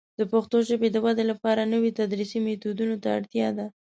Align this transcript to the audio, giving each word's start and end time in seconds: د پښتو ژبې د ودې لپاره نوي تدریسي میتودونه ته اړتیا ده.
د 0.19 0.21
پښتو 0.31 0.57
ژبې 0.69 0.87
د 0.91 0.97
ودې 1.05 1.23
لپاره 1.31 1.69
نوي 1.73 1.91
تدریسي 1.99 2.39
میتودونه 2.45 2.95
ته 3.03 3.09
اړتیا 3.17 3.47
ده. 3.57 3.65